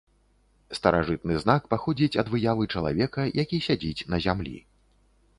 [0.77, 4.55] Старажытны знак паходзіць ад выявы чалавека, які сядзіць на зямлі.